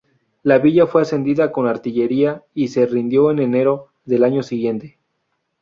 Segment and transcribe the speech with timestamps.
[0.41, 4.97] La villa fue asediada con artillería, y se rindió en enero del año siguiente.